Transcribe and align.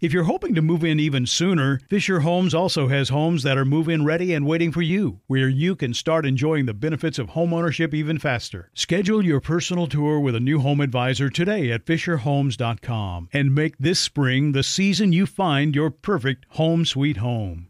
If 0.00 0.12
you're 0.12 0.24
hoping 0.24 0.54
to 0.54 0.62
move 0.62 0.84
in 0.84 1.00
even 1.00 1.26
sooner, 1.26 1.80
Fisher 1.90 2.20
Homes 2.20 2.54
also 2.54 2.86
has 2.86 3.08
homes 3.08 3.42
that 3.42 3.58
are 3.58 3.64
move 3.64 3.88
in 3.88 4.04
ready 4.04 4.32
and 4.32 4.46
waiting 4.46 4.70
for 4.70 4.80
you, 4.80 5.18
where 5.26 5.48
you 5.48 5.74
can 5.74 5.92
start 5.92 6.24
enjoying 6.24 6.66
the 6.66 6.74
benefits 6.74 7.18
of 7.18 7.30
homeownership 7.30 7.92
even 7.92 8.16
faster. 8.16 8.70
Schedule 8.74 9.24
your 9.24 9.40
personal 9.40 9.88
tour 9.88 10.20
with 10.20 10.36
a 10.36 10.40
new 10.40 10.60
home 10.60 10.80
advisor 10.80 11.28
today 11.28 11.72
at 11.72 11.84
FisherHomes.com 11.84 13.28
and 13.32 13.52
make 13.52 13.76
this 13.78 13.98
spring 13.98 14.52
the 14.52 14.62
season 14.62 15.12
you 15.12 15.26
find 15.26 15.74
your 15.74 15.90
perfect 15.90 16.46
home 16.50 16.84
sweet 16.84 17.16
home. 17.16 17.66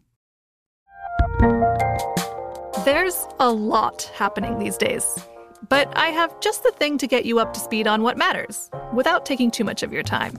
There's 2.85 3.27
a 3.41 3.51
lot 3.51 4.03
happening 4.15 4.59
these 4.59 4.77
days. 4.77 5.19
But 5.71 5.97
I 5.97 6.09
have 6.09 6.39
just 6.41 6.63
the 6.63 6.73
thing 6.73 6.99
to 6.99 7.07
get 7.07 7.25
you 7.25 7.39
up 7.39 7.55
to 7.55 7.61
speed 7.61 7.87
on 7.87 8.03
what 8.03 8.19
matters 8.19 8.71
without 8.93 9.25
taking 9.25 9.51
too 9.51 9.65
much 9.65 9.83
of 9.83 9.95
your 9.95 10.03
time. 10.03 10.39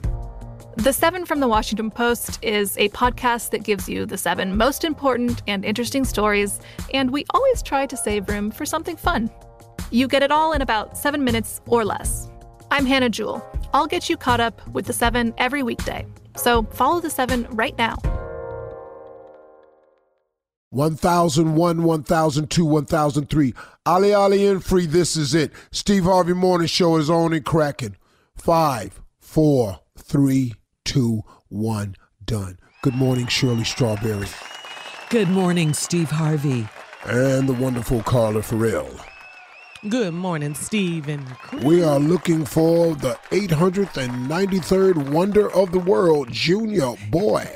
The 0.80 0.94
Seven 0.94 1.26
from 1.26 1.40
the 1.40 1.46
Washington 1.46 1.90
Post 1.90 2.42
is 2.42 2.74
a 2.78 2.88
podcast 2.88 3.50
that 3.50 3.64
gives 3.64 3.86
you 3.86 4.06
the 4.06 4.16
seven 4.16 4.56
most 4.56 4.82
important 4.82 5.42
and 5.46 5.62
interesting 5.62 6.06
stories, 6.06 6.58
and 6.94 7.10
we 7.10 7.26
always 7.34 7.62
try 7.62 7.84
to 7.84 7.98
save 7.98 8.30
room 8.30 8.50
for 8.50 8.64
something 8.64 8.96
fun. 8.96 9.28
You 9.90 10.08
get 10.08 10.22
it 10.22 10.30
all 10.30 10.54
in 10.54 10.62
about 10.62 10.96
seven 10.96 11.22
minutes 11.22 11.60
or 11.66 11.84
less. 11.84 12.30
I'm 12.70 12.86
Hannah 12.86 13.10
Jewell. 13.10 13.46
I'll 13.74 13.88
get 13.88 14.08
you 14.08 14.16
caught 14.16 14.40
up 14.40 14.66
with 14.68 14.86
the 14.86 14.94
seven 14.94 15.34
every 15.36 15.62
weekday. 15.62 16.06
So 16.34 16.62
follow 16.62 16.98
the 17.00 17.10
seven 17.10 17.46
right 17.50 17.76
now. 17.76 17.96
1001, 20.70 21.82
1002, 21.82 22.64
1003. 22.64 23.54
Ali 23.84 24.14
Ali 24.14 24.46
and 24.46 24.64
free, 24.64 24.86
this 24.86 25.14
is 25.14 25.34
it. 25.34 25.52
Steve 25.72 26.04
Harvey 26.04 26.32
Morning 26.32 26.68
Show 26.68 26.96
is 26.96 27.10
on 27.10 27.34
and 27.34 27.44
cracking. 27.44 27.96
Five, 28.34 29.02
four, 29.18 29.80
three, 29.98 30.54
two, 30.84 31.22
one, 31.48 31.96
done. 32.24 32.58
Good 32.82 32.94
morning, 32.94 33.26
Shirley 33.26 33.64
Strawberry. 33.64 34.28
Good 35.08 35.28
morning, 35.28 35.74
Steve 35.74 36.10
Harvey. 36.10 36.68
And 37.04 37.48
the 37.48 37.52
wonderful 37.54 38.02
Carla 38.02 38.42
Ferrell. 38.42 38.90
Good 39.88 40.12
morning, 40.12 40.54
Steve 40.54 41.08
and 41.08 41.26
Chris. 41.38 41.64
We 41.64 41.82
are 41.82 41.98
looking 41.98 42.44
for 42.44 42.94
the 42.94 43.18
893rd 43.30 45.10
wonder 45.10 45.50
of 45.52 45.72
the 45.72 45.78
world, 45.78 46.30
Junior 46.30 46.92
Boy. 47.10 47.48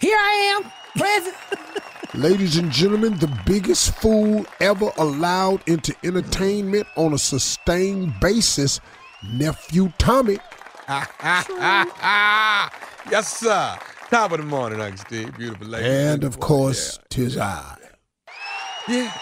Here 0.00 0.16
I 0.16 0.62
am, 0.62 0.72
present. 0.96 1.36
Ladies 2.14 2.56
and 2.56 2.72
gentlemen, 2.72 3.18
the 3.18 3.32
biggest 3.46 3.94
fool 3.96 4.44
ever 4.60 4.90
allowed 4.98 5.62
into 5.68 5.94
entertainment 6.02 6.86
on 6.96 7.12
a 7.12 7.18
sustained 7.18 8.18
basis, 8.20 8.80
Nephew 9.32 9.92
Tommy. 9.98 10.38
yes, 13.10 13.36
sir. 13.36 13.76
Top 14.10 14.32
of 14.32 14.38
the 14.38 14.44
morning, 14.44 14.80
Uncle 14.80 14.96
Steve. 14.96 15.36
Beautiful 15.36 15.66
lady. 15.66 15.86
And 15.86 16.24
of 16.24 16.40
course, 16.40 16.98
Tis 17.10 17.36
I. 17.36 17.76
Yeah. 18.88 19.12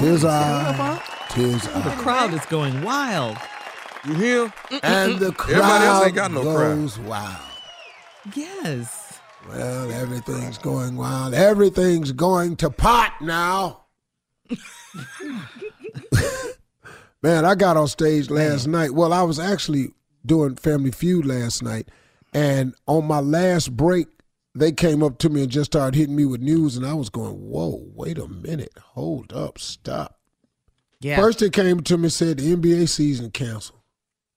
Tis 0.00 0.24
I. 0.24 1.02
Tis 1.28 1.68
I. 1.68 1.80
The 1.82 1.90
crowd 2.02 2.32
is 2.32 2.46
going 2.46 2.80
wild. 2.80 3.36
You 4.06 4.14
hear? 4.14 4.52
And 4.82 5.18
the 5.18 5.34
Everybody 5.50 5.84
else 5.84 6.06
ain't 6.06 6.14
got 6.14 6.32
no 6.32 6.40
crowd. 6.40 6.76
goes 6.76 6.98
wild. 7.00 7.36
Yes. 8.34 9.20
Well, 9.50 9.92
everything's 9.92 10.56
going 10.56 10.96
wild. 10.96 11.34
Everything's 11.34 12.12
going 12.12 12.56
to 12.56 12.70
pot 12.70 13.12
now. 13.20 13.82
Man, 17.22 17.44
I 17.44 17.54
got 17.54 17.76
on 17.76 17.88
stage 17.88 18.30
last 18.30 18.66
night. 18.66 18.92
Well, 18.92 19.12
I 19.12 19.24
was 19.24 19.38
actually 19.38 19.88
doing 20.24 20.56
Family 20.56 20.90
Feud 20.90 21.24
last 21.26 21.62
night, 21.62 21.88
and 22.32 22.74
on 22.86 23.06
my 23.06 23.20
last 23.20 23.76
break, 23.76 24.06
they 24.54 24.72
came 24.72 25.02
up 25.02 25.18
to 25.18 25.28
me 25.28 25.42
and 25.42 25.50
just 25.50 25.72
started 25.72 25.96
hitting 25.96 26.16
me 26.16 26.24
with 26.24 26.40
news, 26.40 26.76
and 26.76 26.86
I 26.86 26.94
was 26.94 27.08
going, 27.08 27.34
"Whoa, 27.34 27.82
wait 27.94 28.18
a 28.18 28.28
minute, 28.28 28.72
hold 28.78 29.32
up, 29.32 29.58
stop." 29.58 30.18
Yeah. 31.00 31.16
First, 31.16 31.40
they 31.40 31.50
came 31.50 31.80
to 31.80 31.98
me 31.98 32.04
and 32.04 32.12
said 32.12 32.38
the 32.38 32.52
NBA 32.52 32.88
season 32.88 33.30
canceled. 33.30 33.80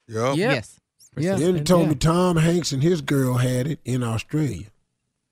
Yup. 0.08 0.38
Yep. 0.38 0.52
Yes. 0.56 0.80
Yeah. 1.18 1.36
Then 1.36 1.54
they 1.56 1.62
told 1.62 1.90
me 1.90 1.96
Tom 1.96 2.38
Hanks 2.38 2.72
and 2.72 2.82
his 2.82 3.02
girl 3.02 3.36
had 3.36 3.68
it 3.68 3.80
in 3.86 4.04
Australia. 4.04 4.68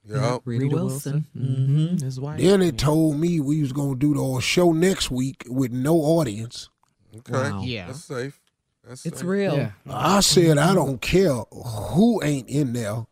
Yeah, 0.06 0.38
Rita, 0.44 0.68
Wilson. 0.68 1.26
Mm-hmm. 1.36 2.04
His 2.04 2.20
wife. 2.20 2.40
Then 2.40 2.60
they 2.60 2.72
told 2.72 3.18
me 3.18 3.40
we 3.40 3.62
was 3.62 3.72
gonna 3.72 3.96
do 3.96 4.14
the 4.14 4.20
whole 4.20 4.42
show 4.42 4.72
next 4.74 5.10
week 5.10 5.44
with 5.48 5.72
no 5.72 5.96
audience. 5.96 6.70
Okay. 7.18 7.34
Wow. 7.34 7.62
Yeah. 7.64 7.88
That's 7.88 8.04
safe. 8.04 8.40
That's 8.88 9.06
It's 9.06 9.20
safe. 9.20 9.28
real. 9.28 9.56
Yeah. 9.58 9.72
I 9.90 10.20
said 10.20 10.58
I 10.58 10.74
don't 10.76 11.02
care 11.02 11.34
who 11.52 12.22
ain't 12.24 12.50
in 12.50 12.74
there. 12.74 13.06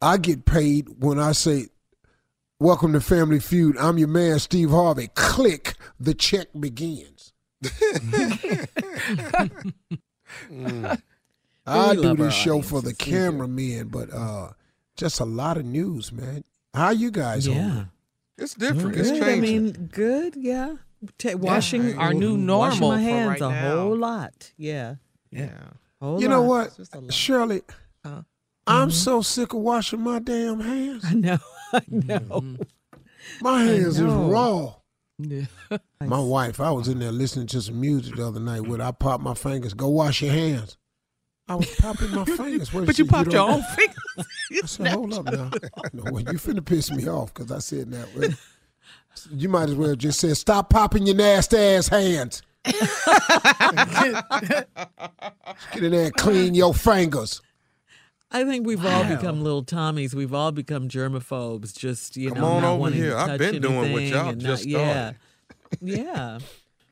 I 0.00 0.16
get 0.18 0.44
paid 0.44 0.88
when 1.02 1.18
I 1.18 1.32
say, 1.32 1.68
"Welcome 2.60 2.92
to 2.92 3.00
Family 3.00 3.40
Feud." 3.40 3.76
I'm 3.78 3.98
your 3.98 4.08
man, 4.08 4.38
Steve 4.38 4.70
Harvey. 4.70 5.08
Click. 5.14 5.74
The 5.98 6.14
check 6.14 6.48
begins. 6.58 7.32
I 11.66 11.94
do 11.94 12.14
this 12.16 12.34
show 12.34 12.60
for 12.62 12.82
the 12.82 12.88
audiences. 12.90 13.06
We 13.06 13.12
cameramen, 13.12 13.88
but 13.88 14.12
uh, 14.12 14.50
just 14.96 15.20
a 15.20 15.24
lot 15.24 15.56
of 15.56 15.64
news, 15.64 16.12
man. 16.12 16.44
How 16.74 16.90
you 16.90 17.10
guys 17.10 17.46
Yeah. 17.46 17.54
on? 17.66 17.90
It's 18.36 18.54
different. 18.54 18.96
It's 18.96 19.10
Good. 19.10 19.20
changing. 19.22 19.38
I 19.38 19.40
mean, 19.40 19.72
good. 19.92 20.34
Yeah. 20.36 20.74
Ta- 21.18 21.34
washing 21.36 21.98
Our 21.98 22.14
new 22.14 22.32
washing 22.32 22.46
normal 22.46 22.88
my 22.90 22.96
for 22.96 23.02
hands 23.02 23.28
right 23.28 23.40
a 23.40 23.48
now. 23.50 23.76
whole 23.76 23.96
lot. 23.96 24.52
Yeah. 24.56 24.96
Yeah. 25.30 25.50
Whole 26.00 26.20
You 26.20 26.28
know 26.28 26.42
what, 26.42 26.68
It's 26.68 26.76
just 26.76 26.94
a 26.94 27.00
lot. 27.00 27.12
Shirley? 27.12 27.62
Huh? 28.04 28.22
I'm 28.66 28.88
mm-hmm. 28.88 28.90
so 28.90 29.22
sick 29.22 29.52
of 29.52 29.60
washing 29.60 30.00
my 30.00 30.18
damn 30.18 30.60
hands. 30.60 31.04
I 31.06 31.14
know. 31.14 31.38
I 31.72 31.80
mm-hmm. 31.80 32.06
know. 32.06 32.56
My 33.40 33.62
hands 33.62 33.98
is 33.98 34.02
raw. 34.02 34.74
Yeah. 35.18 35.46
My 36.00 36.18
wife, 36.20 36.60
I 36.60 36.70
was 36.70 36.88
in 36.88 36.98
there 36.98 37.12
listening 37.12 37.46
to 37.48 37.62
some 37.62 37.80
music 37.80 38.16
the 38.16 38.26
other 38.26 38.40
night 38.40 38.62
with 38.62 38.80
I 38.80 38.90
popped 38.90 39.22
my 39.22 39.34
fingers. 39.34 39.72
Go 39.72 39.88
wash 39.88 40.20
your 40.22 40.32
hands. 40.32 40.76
I 41.46 41.54
was 41.56 41.74
popping 41.76 42.10
my 42.10 42.24
fingers. 42.36 42.72
What 42.72 42.86
But 42.86 42.96
she- 42.96 43.02
you 43.02 43.08
popped 43.08 43.32
your 43.32 43.48
own 43.48 43.62
fingers. 43.76 44.26
I 44.62 44.66
said, 44.66 44.88
hold 44.88 45.14
up 45.14 45.24
now. 45.26 45.50
No, 45.92 46.04
well, 46.10 46.20
you 46.22 46.38
finna 46.38 46.64
piss 46.64 46.90
me 46.90 47.06
off 47.06 47.32
because 47.32 47.52
I 47.52 47.58
said 47.58 47.90
that. 47.92 48.08
Well, 48.16 48.30
you 49.30 49.48
might 49.48 49.68
as 49.68 49.74
well 49.74 49.94
just 49.94 50.20
say, 50.20 50.34
stop 50.34 50.70
popping 50.70 51.06
your 51.06 51.16
nasty 51.16 51.56
ass 51.56 51.88
hands. 51.88 52.42
Get 52.64 52.74
in 55.84 55.90
there 55.92 56.06
and 56.06 56.14
clean 56.14 56.54
your 56.54 56.74
fingers. 56.74 57.40
I 58.30 58.44
think 58.44 58.66
we've 58.66 58.84
all 58.84 59.04
become 59.04 59.44
little 59.44 59.64
Tommies. 59.64 60.14
We've 60.14 60.34
all 60.34 60.50
become 60.50 60.88
germaphobes. 60.88 61.76
Just 61.76 62.16
you 62.16 62.30
Come 62.30 62.38
know, 62.40 62.46
on 62.46 62.62
not 62.62 62.70
over 62.72 62.80
wanting 62.80 62.98
here. 63.00 63.10
to 63.10 63.16
I've 63.18 63.26
touch 63.28 63.38
been 63.38 63.62
doing 63.62 63.76
what 63.76 63.86
anything 64.00 64.12
y'all 64.12 64.28
and 64.30 64.40
just 64.40 64.66
not, 64.66 64.80
yeah, 64.80 65.12
yeah. 65.80 66.38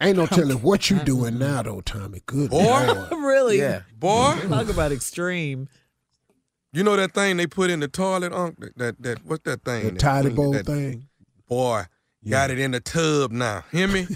Ain't 0.01 0.17
no 0.19 0.27
telling 0.27 0.63
what 0.63 0.91
you 0.91 0.99
doing 1.01 1.39
now, 1.39 1.63
though, 1.63 1.81
Tommy. 1.81 2.23
Good 2.27 2.51
Boy. 2.51 3.07
Really? 3.13 3.59
Yeah. 3.59 3.83
Boy, 3.99 4.37
Talk 4.49 4.69
about 4.69 4.93
extreme. 4.93 5.69
you 6.73 6.83
know 6.85 6.97
that 6.97 7.15
thing 7.15 7.37
they 7.39 7.47
put 7.47 7.71
in 7.71 7.81
the 7.81 7.89
toilet, 7.89 8.33
Unc? 8.33 8.59
That, 8.59 8.77
that, 8.79 9.03
that 9.03 9.25
what's 9.25 9.43
that 9.45 9.65
thing? 9.65 9.85
The 9.85 9.91
that 9.93 9.99
tidy 10.01 10.23
clean- 10.29 10.37
bowl 10.37 10.53
that- 10.53 10.67
thing. 10.67 11.09
Boy, 11.53 11.85
got 12.27 12.51
it 12.51 12.59
in 12.59 12.71
the 12.71 12.81
tub 12.81 13.31
now. 13.31 13.63
Hear 13.73 13.87
me? 13.87 14.07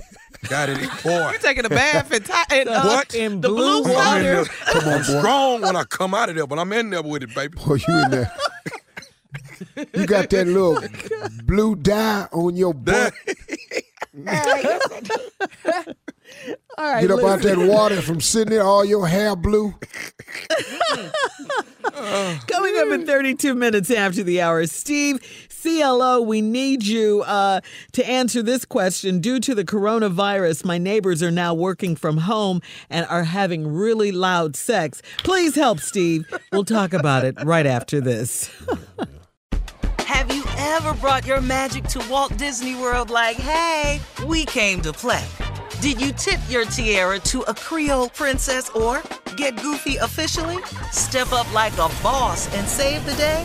got 0.49 0.71
it, 0.71 0.79
boy. 1.05 1.33
You 1.33 1.39
taking 1.39 1.67
a 1.67 1.69
bath 1.69 2.11
and, 2.11 2.25
ti- 2.25 2.33
and 2.51 2.67
uh, 2.67 2.83
What? 2.83 3.15
In 3.15 3.43
the 3.43 3.49
blue 3.51 3.83
blue 3.83 3.93
I'm 3.95 4.25
water. 4.25 4.45
Come 4.65 4.85
on, 4.85 4.85
boy. 4.85 4.91
I'm 4.97 5.05
strong 5.05 5.61
when 5.61 5.77
I 5.77 5.85
come 5.85 6.15
out 6.15 6.31
of 6.31 6.35
there, 6.37 6.47
but 6.47 6.59
I'm 6.59 6.73
in 6.73 6.89
there 6.89 7.03
with 7.03 7.25
it, 7.25 7.35
baby. 7.35 7.59
Boy, 7.59 7.75
you 7.87 7.95
in 8.05 8.11
there. 8.11 8.33
You 9.93 10.07
got 10.07 10.31
that 10.31 10.47
little 10.47 10.81
blue 11.45 11.77
dye 11.77 12.27
on 12.33 12.57
your 12.57 12.73
butt. 12.73 13.13
All 16.79 16.93
right. 16.93 17.03
Get 17.03 17.11
up 17.11 17.21
out 17.23 17.43
listen. 17.43 17.59
that 17.59 17.69
water 17.69 18.01
from 18.01 18.23
sitting 18.23 18.51
there, 18.51 18.63
all 18.63 18.83
your 18.83 19.07
hair 19.07 19.37
blue. 19.37 19.75
Coming 22.47 22.77
up 22.79 22.89
in 22.93 23.07
32 23.07 23.55
minutes 23.55 23.91
after 23.91 24.23
the 24.23 24.41
hour, 24.41 24.67
Steve, 24.67 25.21
CLO, 25.67 26.21
we 26.21 26.43
need 26.43 26.87
you 26.87 27.23
uh, 27.27 27.61
to 27.91 28.09
answer 28.09 28.41
this 28.41 28.65
question. 28.65 29.19
Due 29.19 29.41
to 29.41 29.53
the 29.53 29.65
coronavirus, 29.65 30.65
my 30.65 30.79
neighbors 30.79 31.25
are 31.25 31.33
now 31.33 31.55
working 31.55 31.97
from 31.97 32.19
home 32.19 32.61
and 32.89 33.05
are 33.07 33.25
having 33.25 33.67
really 33.67 34.13
loud 34.13 34.55
sex. 34.55 35.03
Please 35.25 35.57
help, 35.57 35.81
Steve. 35.81 36.25
We'll 36.53 36.65
talk 36.65 36.93
about 36.93 37.25
it 37.25 37.35
right 37.43 37.67
after 37.67 38.01
this. 38.01 38.49
Have 39.99 40.33
you 40.33 40.45
ever 40.57 40.95
brought 40.95 41.27
your 41.27 41.41
magic 41.41 41.83
to 41.89 42.09
Walt 42.09 42.37
Disney 42.37 42.77
World 42.77 43.11
like, 43.11 43.37
hey, 43.37 44.01
we 44.25 44.45
came 44.45 44.81
to 44.83 44.93
play? 44.93 45.25
Did 45.81 46.01
you 46.01 46.13
tip 46.13 46.39
your 46.49 46.65
tiara 46.65 47.19
to 47.19 47.41
a 47.43 47.55
Creole 47.55 48.11
princess 48.11 48.71
or 48.71 49.03
get 49.37 49.61
goofy 49.61 49.97
officially? 49.97 50.59
Step 50.93 51.33
up 51.33 51.53
like 51.53 51.73
a 51.75 51.91
boss 52.05 52.55
and 52.55 52.69
save 52.69 53.05
the 53.05 53.15
day? 53.15 53.45